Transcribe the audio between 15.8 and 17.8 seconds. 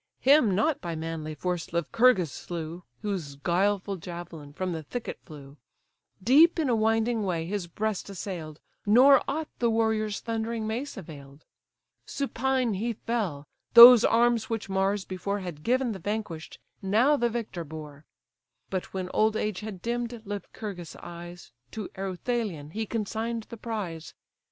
the vanquish'd, now the victor